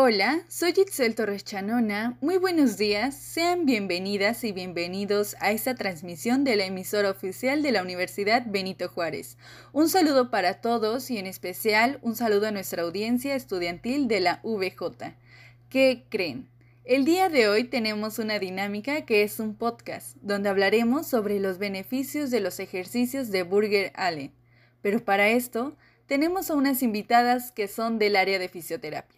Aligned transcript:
Hola, 0.00 0.44
soy 0.46 0.74
Itzel 0.76 1.16
Torres 1.16 1.42
Chanona. 1.42 2.16
Muy 2.20 2.36
buenos 2.36 2.76
días, 2.76 3.16
sean 3.16 3.66
bienvenidas 3.66 4.44
y 4.44 4.52
bienvenidos 4.52 5.34
a 5.40 5.50
esta 5.50 5.74
transmisión 5.74 6.44
de 6.44 6.54
la 6.54 6.66
emisora 6.66 7.10
oficial 7.10 7.64
de 7.64 7.72
la 7.72 7.82
Universidad 7.82 8.44
Benito 8.46 8.88
Juárez. 8.88 9.36
Un 9.72 9.88
saludo 9.88 10.30
para 10.30 10.60
todos 10.60 11.10
y 11.10 11.18
en 11.18 11.26
especial 11.26 11.98
un 12.02 12.14
saludo 12.14 12.46
a 12.46 12.52
nuestra 12.52 12.84
audiencia 12.84 13.34
estudiantil 13.34 14.06
de 14.06 14.20
la 14.20 14.40
VJ. 14.44 15.16
¿Qué 15.68 16.04
creen? 16.08 16.48
El 16.84 17.04
día 17.04 17.28
de 17.28 17.48
hoy 17.48 17.64
tenemos 17.64 18.20
una 18.20 18.38
dinámica 18.38 19.04
que 19.04 19.24
es 19.24 19.40
un 19.40 19.56
podcast, 19.56 20.16
donde 20.20 20.48
hablaremos 20.48 21.08
sobre 21.08 21.40
los 21.40 21.58
beneficios 21.58 22.30
de 22.30 22.38
los 22.38 22.60
ejercicios 22.60 23.32
de 23.32 23.42
Burger 23.42 23.90
Allen. 23.96 24.32
Pero 24.80 25.04
para 25.04 25.30
esto, 25.30 25.76
tenemos 26.06 26.52
a 26.52 26.54
unas 26.54 26.84
invitadas 26.84 27.50
que 27.50 27.66
son 27.66 27.98
del 27.98 28.14
área 28.14 28.38
de 28.38 28.48
fisioterapia. 28.48 29.17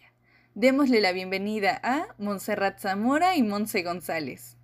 Démosle 0.53 0.99
la 0.99 1.13
bienvenida 1.13 1.79
a 1.81 2.13
Montserrat 2.17 2.77
Zamora 2.77 3.37
y 3.37 3.41
Monse 3.41 3.83
González. 3.83 4.57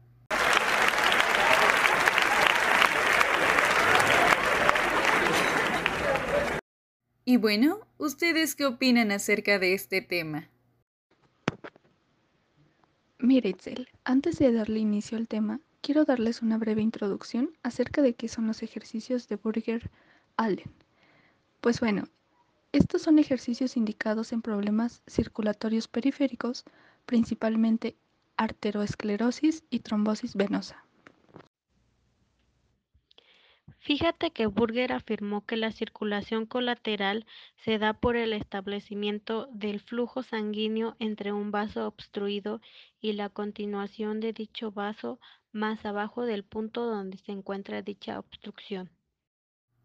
Y 7.24 7.38
bueno, 7.38 7.80
¿ustedes 7.98 8.56
qué 8.56 8.66
opinan 8.66 9.12
acerca 9.12 9.60
de 9.60 9.74
este 9.74 10.02
tema? 10.02 10.50
Mire, 13.20 13.50
Itzel, 13.50 13.88
antes 14.04 14.40
de 14.40 14.52
darle 14.52 14.80
inicio 14.80 15.18
al 15.18 15.30
tema, 15.30 15.62
quiero 15.80 16.04
darles 16.04 16.42
una 16.42 16.58
breve 16.58 16.82
introducción 16.82 17.52
acerca 17.64 18.02
de 18.02 18.14
qué 18.14 18.28
son 18.28 18.46
los 18.46 18.62
ejercicios 18.62 19.30
de 19.30 19.38
Burger 19.38 19.90
Allen. 20.36 20.70
Pues 21.62 21.80
bueno, 21.80 22.10
estos 22.72 23.02
son 23.02 23.20
ejercicios 23.20 23.78
indicados 23.78 24.34
en 24.34 24.42
problemas 24.42 25.02
circulatorios 25.08 25.88
periféricos, 25.88 26.66
principalmente 27.06 27.96
arteriosclerosis 28.36 29.64
y 29.70 29.80
trombosis 29.80 30.36
venosa. 30.36 30.84
Fíjate 33.80 34.32
que 34.32 34.48
Burger 34.48 34.92
afirmó 34.92 35.46
que 35.46 35.56
la 35.56 35.72
circulación 35.72 36.46
colateral 36.46 37.26
se 37.64 37.78
da 37.78 37.94
por 37.94 38.18
el 38.18 38.34
establecimiento 38.34 39.48
del 39.54 39.80
flujo 39.80 40.24
sanguíneo 40.24 40.98
entre 41.00 41.32
un 41.32 41.52
vaso 41.52 41.88
obstruido 41.88 42.60
y 43.00 43.14
la 43.14 43.30
continuación 43.30 44.20
de 44.20 44.34
dicho 44.34 44.74
vaso 44.74 45.22
más 45.54 45.86
abajo 45.86 46.26
del 46.26 46.44
punto 46.44 46.86
donde 46.86 47.18
se 47.18 47.32
encuentra 47.32 47.82
dicha 47.82 48.20
obstrucción. 48.20 48.90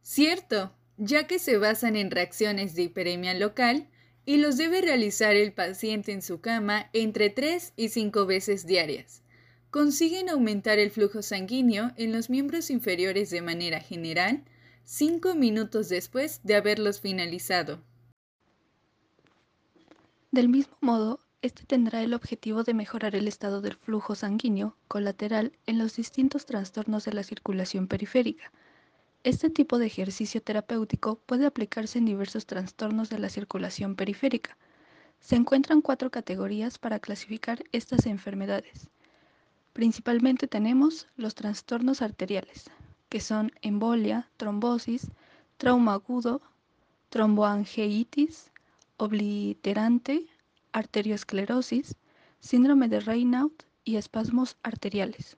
Cierto, 0.01 0.73
ya 0.97 1.27
que 1.27 1.39
se 1.39 1.59
basan 1.59 1.97
en 1.97 2.11
reacciones 2.11 2.75
de 2.75 2.83
hiperemia 2.83 3.35
local 3.35 3.89
y 4.25 4.37
los 4.37 4.57
debe 4.57 4.81
realizar 4.81 5.35
el 5.35 5.53
paciente 5.53 6.13
en 6.13 6.23
su 6.23 6.41
cama 6.41 6.89
entre 6.93 7.31
3 7.31 7.73
y 7.77 7.89
5 7.89 8.27
veces 8.27 8.67
diarias. 8.67 9.23
Consiguen 9.71 10.29
aumentar 10.29 10.79
el 10.79 10.91
flujo 10.91 11.23
sanguíneo 11.23 11.93
en 11.97 12.13
los 12.13 12.31
miembros 12.31 12.71
inferiores 12.71 13.31
de 13.31 13.43
manera 13.43 13.81
general 13.81 14.45
5 14.85 15.35
minutos 15.35 15.89
después 15.89 16.41
de 16.43 16.57
haberlos 16.57 17.01
finalizado. 17.01 17.83
Del 20.31 20.49
mismo 20.49 20.77
modo, 20.81 21.21
este 21.43 21.65
tendrá 21.65 22.03
el 22.03 22.15
objetivo 22.15 22.63
de 22.63 22.75
mejorar 22.75 23.17
el 23.17 23.27
estado 23.27 23.61
del 23.61 23.75
flujo 23.75 24.15
sanguíneo 24.15 24.77
colateral 24.89 25.59
en 25.67 25.79
los 25.79 25.97
distintos 25.97 26.47
trastornos 26.47 27.05
de 27.05 27.13
la 27.13 27.23
circulación 27.23 27.89
periférica, 27.89 28.53
este 29.25 29.51
tipo 29.51 29.79
de 29.79 29.87
ejercicio 29.87 30.43
terapéutico 30.43 31.17
puede 31.27 31.47
aplicarse 31.47 31.99
en 31.99 32.05
diversos 32.07 32.45
trastornos 32.45 33.09
de 33.09 33.21
la 33.21 33.29
circulación 33.29 33.95
periférica. 33.95 34.57
Se 35.21 35.37
encuentran 35.37 35.81
cuatro 35.81 36.11
categorías 36.11 36.79
para 36.79 36.99
clasificar 36.99 37.63
estas 37.71 38.07
enfermedades. 38.07 38.89
Principalmente 39.73 40.49
tenemos 40.49 41.07
los 41.17 41.37
trastornos 41.37 42.03
arteriales, 42.03 42.69
que 43.09 43.21
son 43.21 43.53
embolia, 43.63 44.29
trombosis, 44.37 45.13
trauma 45.57 45.95
agudo, 45.95 46.43
tromboangeitis, 47.09 48.51
obliterante, 48.97 50.27
arteriosclerosis, 50.73 51.95
síndrome 52.41 52.89
de 52.89 52.99
Raynaud 52.99 53.53
y 53.85 53.97
espasmos 53.97 54.57
arteriales. 54.65 55.37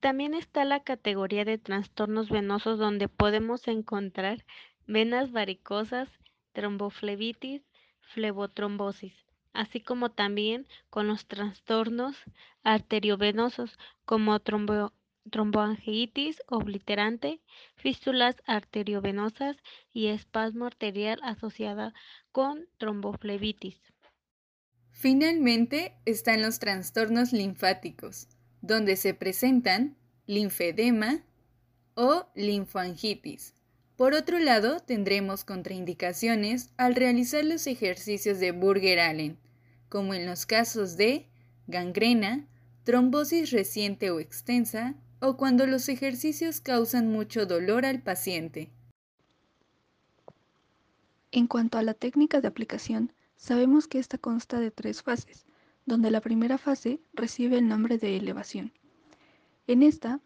También 0.00 0.32
está 0.32 0.64
la 0.64 0.82
categoría 0.82 1.44
de 1.44 1.58
trastornos 1.58 2.30
venosos 2.30 2.78
donde 2.78 3.08
podemos 3.08 3.68
encontrar 3.68 4.46
venas 4.86 5.30
varicosas, 5.30 6.08
tromboflebitis, 6.52 7.62
flebotrombosis, 8.00 9.12
así 9.52 9.82
como 9.82 10.10
también 10.10 10.66
con 10.88 11.06
los 11.06 11.26
trastornos 11.26 12.16
arteriovenosos 12.62 13.78
como 14.06 14.40
trombo, 14.40 14.94
tromboangiitis 15.30 16.42
obliterante, 16.48 17.42
fístulas 17.76 18.36
arteriovenosas 18.46 19.58
y 19.92 20.06
espasmo 20.06 20.64
arterial 20.64 21.20
asociada 21.22 21.92
con 22.32 22.66
tromboflebitis. 22.78 23.78
Finalmente 24.92 25.94
están 26.06 26.40
los 26.40 26.58
trastornos 26.58 27.32
linfáticos 27.34 28.28
donde 28.62 28.96
se 28.96 29.14
presentan 29.14 29.96
linfedema 30.26 31.22
o 31.94 32.26
linfangitis. 32.34 33.54
Por 33.96 34.14
otro 34.14 34.38
lado, 34.38 34.80
tendremos 34.80 35.44
contraindicaciones 35.44 36.70
al 36.78 36.94
realizar 36.94 37.44
los 37.44 37.66
ejercicios 37.66 38.40
de 38.40 38.52
Burger-Allen, 38.52 39.38
como 39.88 40.14
en 40.14 40.24
los 40.24 40.46
casos 40.46 40.96
de 40.96 41.26
gangrena, 41.66 42.48
trombosis 42.84 43.50
reciente 43.50 44.10
o 44.10 44.18
extensa, 44.18 44.94
o 45.20 45.36
cuando 45.36 45.66
los 45.66 45.88
ejercicios 45.88 46.60
causan 46.60 47.12
mucho 47.12 47.44
dolor 47.44 47.84
al 47.84 48.00
paciente. 48.00 48.70
En 51.30 51.46
cuanto 51.46 51.76
a 51.76 51.82
la 51.82 51.94
técnica 51.94 52.40
de 52.40 52.48
aplicación, 52.48 53.12
sabemos 53.36 53.86
que 53.86 53.98
esta 53.98 54.16
consta 54.16 54.58
de 54.58 54.70
tres 54.70 55.02
fases, 55.02 55.44
donde 55.90 56.12
la 56.12 56.20
primera 56.20 56.56
fase 56.56 57.00
recibe 57.14 57.58
el 57.58 57.66
nombre 57.66 57.98
de 57.98 58.16
elevación. 58.16 58.72
En 59.66 59.82
esta, 59.82 60.20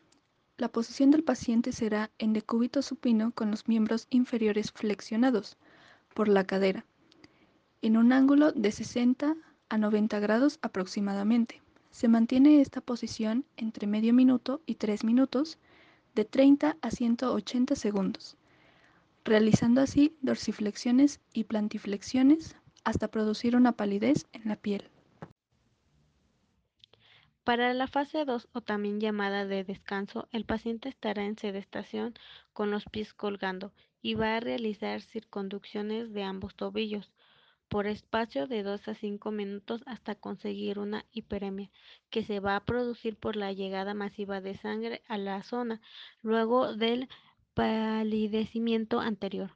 la 0.58 0.68
posición 0.68 1.10
del 1.10 1.24
paciente 1.24 1.72
será 1.72 2.10
en 2.18 2.34
decúbito 2.34 2.82
supino 2.82 3.30
con 3.30 3.50
los 3.50 3.66
miembros 3.66 4.06
inferiores 4.10 4.72
flexionados 4.72 5.56
por 6.12 6.28
la 6.28 6.44
cadera, 6.44 6.84
en 7.80 7.96
un 7.96 8.12
ángulo 8.12 8.52
de 8.52 8.72
60 8.72 9.36
a 9.70 9.78
90 9.78 10.20
grados 10.20 10.58
aproximadamente. 10.60 11.62
Se 11.90 12.08
mantiene 12.08 12.60
esta 12.60 12.82
posición 12.82 13.46
entre 13.56 13.86
medio 13.86 14.12
minuto 14.12 14.60
y 14.66 14.74
3 14.74 15.02
minutos, 15.02 15.56
de 16.14 16.26
30 16.26 16.76
a 16.82 16.90
180 16.90 17.74
segundos, 17.74 18.36
realizando 19.24 19.80
así 19.80 20.14
dorsiflexiones 20.20 21.20
y 21.32 21.44
plantiflexiones 21.44 22.54
hasta 22.84 23.08
producir 23.08 23.56
una 23.56 23.72
palidez 23.72 24.26
en 24.34 24.42
la 24.44 24.56
piel. 24.56 24.90
Para 27.44 27.74
la 27.74 27.86
fase 27.88 28.24
2 28.24 28.48
o 28.52 28.62
también 28.62 29.00
llamada 29.00 29.44
de 29.44 29.64
descanso, 29.64 30.28
el 30.32 30.46
paciente 30.46 30.88
estará 30.88 31.26
en 31.26 31.36
sedestación 31.36 32.14
con 32.54 32.70
los 32.70 32.86
pies 32.86 33.12
colgando 33.12 33.74
y 34.00 34.14
va 34.14 34.36
a 34.36 34.40
realizar 34.40 35.02
circunducciones 35.02 36.14
de 36.14 36.22
ambos 36.22 36.54
tobillos 36.54 37.12
por 37.68 37.86
espacio 37.86 38.46
de 38.46 38.62
2 38.62 38.88
a 38.88 38.94
5 38.94 39.30
minutos 39.30 39.82
hasta 39.84 40.14
conseguir 40.14 40.78
una 40.78 41.04
hiperemia 41.12 41.70
que 42.08 42.24
se 42.24 42.40
va 42.40 42.56
a 42.56 42.64
producir 42.64 43.16
por 43.16 43.36
la 43.36 43.52
llegada 43.52 43.92
masiva 43.92 44.40
de 44.40 44.56
sangre 44.56 45.02
a 45.06 45.18
la 45.18 45.42
zona 45.42 45.82
luego 46.22 46.74
del 46.74 47.10
palidecimiento 47.52 49.00
anterior. 49.00 49.50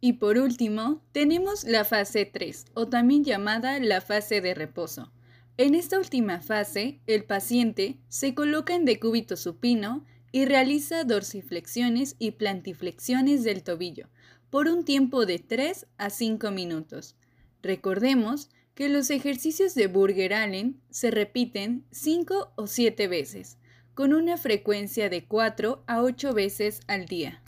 Y 0.00 0.14
por 0.14 0.38
último, 0.38 1.02
tenemos 1.10 1.64
la 1.64 1.84
fase 1.84 2.24
3 2.24 2.66
o 2.74 2.86
también 2.86 3.24
llamada 3.24 3.80
la 3.80 4.00
fase 4.00 4.40
de 4.40 4.54
reposo 4.54 5.12
en 5.58 5.74
esta 5.74 5.98
última 5.98 6.40
fase, 6.40 7.00
el 7.06 7.24
paciente 7.24 7.98
se 8.08 8.34
coloca 8.34 8.74
en 8.74 8.84
decúbito 8.84 9.36
supino 9.36 10.04
y 10.32 10.46
realiza 10.46 11.04
dorsiflexiones 11.04 12.16
y 12.18 12.32
plantiflexiones 12.32 13.44
del 13.44 13.62
tobillo 13.62 14.08
por 14.48 14.68
un 14.68 14.84
tiempo 14.84 15.26
de 15.26 15.38
3 15.38 15.86
a 15.98 16.10
5 16.10 16.50
minutos. 16.50 17.16
Recordemos 17.62 18.48
que 18.74 18.88
los 18.88 19.10
ejercicios 19.10 19.74
de 19.74 19.86
Burger 19.86 20.32
Allen 20.34 20.80
se 20.90 21.10
repiten 21.10 21.84
5 21.90 22.52
o 22.56 22.66
7 22.66 23.08
veces, 23.08 23.58
con 23.94 24.14
una 24.14 24.38
frecuencia 24.38 25.10
de 25.10 25.26
4 25.26 25.84
a 25.86 26.02
8 26.02 26.32
veces 26.32 26.80
al 26.86 27.06
día. 27.06 27.42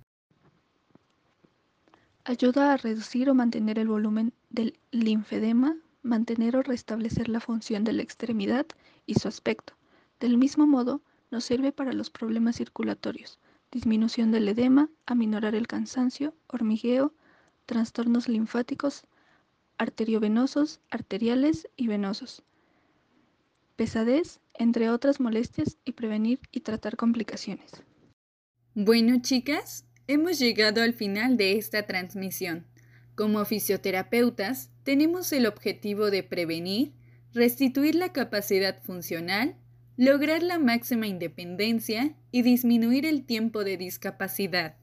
Ayuda 2.25 2.73
a 2.73 2.77
reducir 2.77 3.31
o 3.31 3.35
mantener 3.35 3.79
el 3.79 3.89
volumen 3.89 4.35
del 4.51 4.79
linfedema 4.91 5.77
mantener 6.05 6.57
o 6.57 6.63
restablecer 6.63 7.29
la 7.29 7.41
función 7.41 7.83
de 7.83 7.93
la 7.93 8.03
extremidad 8.03 8.67
y 9.07 9.15
su 9.15 9.27
aspecto. 9.27 9.75
Del 10.21 10.39
mismo 10.39 10.67
modo, 10.67 11.03
nos 11.31 11.45
sirve 11.45 11.73
para 11.73 11.93
los 11.93 12.11
problemas 12.11 12.57
circulatorios, 12.57 13.41
disminución 13.73 14.31
del 14.31 14.49
edema, 14.49 14.89
aminorar 15.07 15.57
el 15.57 15.67
cansancio, 15.67 16.35
hormigueo, 16.47 17.13
trastornos 17.67 18.29
linfáticos, 18.29 19.05
arteriovenosos, 19.79 20.81
arteriales 20.91 21.69
y 21.77 21.89
venosos. 21.89 22.45
Pesadez, 23.77 24.39
entre 24.55 24.91
otras 24.91 25.19
molestias, 25.19 25.79
y 25.85 25.93
prevenir 25.93 26.39
y 26.53 26.61
tratar 26.61 26.97
complicaciones. 26.97 27.83
Bueno, 28.75 29.21
chicas, 29.21 29.85
hemos 30.07 30.39
llegado 30.39 30.83
al 30.83 30.93
final 30.95 31.37
de 31.37 31.59
esta 31.59 31.87
transmisión. 31.87 32.67
Como 33.15 33.45
fisioterapeutas, 33.45 34.73
tenemos 34.83 35.33
el 35.33 35.47
objetivo 35.47 36.11
de 36.11 36.25
prevenir, 36.25 36.93
restituir 37.33 37.95
la 37.95 38.13
capacidad 38.13 38.83
funcional, 38.83 39.57
lograr 39.97 40.43
la 40.43 40.59
máxima 40.59 41.07
independencia 41.07 42.17
y 42.33 42.43
disminuir 42.43 43.07
el 43.07 43.25
tiempo 43.25 43.63
de 43.63 43.77
discapacidad. 43.77 44.77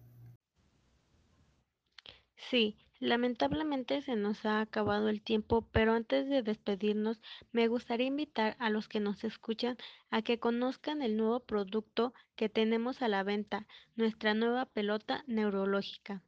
Sí, 2.38 2.78
lamentablemente 3.00 4.02
se 4.02 4.16
nos 4.16 4.46
ha 4.46 4.62
acabado 4.62 5.10
el 5.10 5.22
tiempo, 5.22 5.68
pero 5.74 5.92
antes 5.92 6.30
de 6.30 6.42
despedirnos, 6.42 7.20
me 7.52 7.68
gustaría 7.68 8.08
invitar 8.08 8.56
a 8.60 8.70
los 8.70 8.88
que 8.88 9.02
nos 9.02 9.26
escuchan 9.26 9.76
a 10.10 10.22
que 10.22 10.40
conozcan 10.40 11.02
el 11.02 11.18
nuevo 11.18 11.42
producto 11.42 12.14
que 12.38 12.48
tenemos 12.48 13.02
a 13.02 13.10
la 13.10 13.24
venta, 13.24 13.68
nuestra 13.98 14.34
nueva 14.34 14.68
pelota 14.68 15.26
neurológica. 15.28 16.24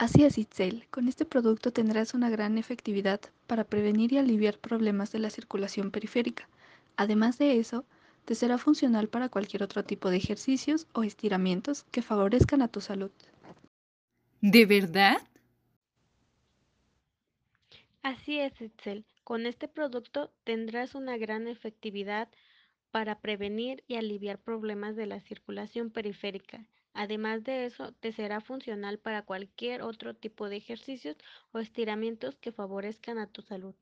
Así 0.00 0.24
es, 0.24 0.38
Itzel. 0.38 0.86
Con 0.90 1.08
este 1.08 1.26
producto 1.26 1.72
tendrás 1.74 2.14
una 2.14 2.30
gran 2.30 2.56
efectividad 2.56 3.20
para 3.46 3.64
prevenir 3.64 4.14
y 4.14 4.16
aliviar 4.16 4.56
problemas 4.56 5.12
de 5.12 5.18
la 5.18 5.28
circulación 5.28 5.90
periférica. 5.90 6.48
Además 6.96 7.36
de 7.36 7.58
eso, 7.58 7.84
te 8.24 8.34
será 8.34 8.56
funcional 8.56 9.08
para 9.08 9.28
cualquier 9.28 9.62
otro 9.62 9.84
tipo 9.84 10.08
de 10.08 10.16
ejercicios 10.16 10.86
o 10.94 11.02
estiramientos 11.02 11.84
que 11.90 12.00
favorezcan 12.00 12.62
a 12.62 12.68
tu 12.68 12.80
salud. 12.80 13.10
¿De 14.40 14.64
verdad? 14.64 15.18
Así 18.02 18.38
es, 18.38 18.58
Itzel. 18.62 19.04
Con 19.22 19.44
este 19.44 19.68
producto 19.68 20.32
tendrás 20.44 20.94
una 20.94 21.18
gran 21.18 21.46
efectividad 21.46 22.30
para 22.90 23.20
prevenir 23.20 23.84
y 23.86 23.96
aliviar 23.96 24.38
problemas 24.38 24.96
de 24.96 25.04
la 25.04 25.20
circulación 25.20 25.90
periférica. 25.90 26.64
Además 26.92 27.44
de 27.44 27.66
eso, 27.66 27.92
te 28.00 28.12
será 28.12 28.40
funcional 28.40 28.98
para 28.98 29.22
cualquier 29.22 29.82
otro 29.82 30.14
tipo 30.14 30.48
de 30.48 30.56
ejercicios 30.56 31.16
o 31.52 31.60
estiramientos 31.60 32.34
que 32.36 32.50
favorezcan 32.52 33.18
a 33.18 33.26
tu 33.26 33.42
salud. 33.42 33.74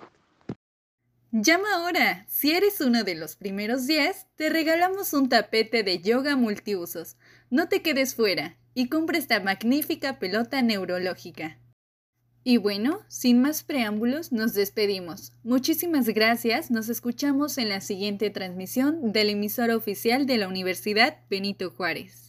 Llama 1.32 1.74
ahora. 1.74 2.24
Si 2.28 2.52
eres 2.52 2.80
uno 2.80 3.04
de 3.04 3.14
los 3.14 3.36
primeros 3.36 3.86
10, 3.86 4.26
te 4.36 4.48
regalamos 4.48 5.12
un 5.12 5.28
tapete 5.28 5.82
de 5.82 6.00
yoga 6.00 6.34
multiusos. 6.34 7.16
No 7.50 7.68
te 7.68 7.82
quedes 7.82 8.14
fuera 8.14 8.56
y 8.74 8.88
compra 8.88 9.18
esta 9.18 9.38
magnífica 9.40 10.18
pelota 10.18 10.62
neurológica. 10.62 11.58
Y 12.48 12.58
bueno, 12.58 13.00
sin 13.08 13.40
más 13.40 13.64
preámbulos, 13.64 14.30
nos 14.30 14.54
despedimos. 14.54 15.32
Muchísimas 15.42 16.06
gracias, 16.06 16.70
nos 16.70 16.88
escuchamos 16.88 17.58
en 17.58 17.68
la 17.68 17.80
siguiente 17.80 18.30
transmisión 18.30 19.10
del 19.10 19.30
emisor 19.30 19.72
oficial 19.72 20.26
de 20.26 20.38
la 20.38 20.46
Universidad 20.46 21.16
Benito 21.28 21.70
Juárez. 21.70 22.25